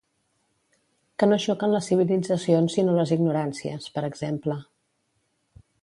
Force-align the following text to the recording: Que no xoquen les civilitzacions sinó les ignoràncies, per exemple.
Que 1.17 1.29
no 1.31 1.37
xoquen 1.43 1.75
les 1.75 1.89
civilitzacions 1.91 2.79
sinó 2.79 2.97
les 2.99 3.15
ignoràncies, 3.17 3.89
per 3.99 4.07
exemple. 4.13 4.61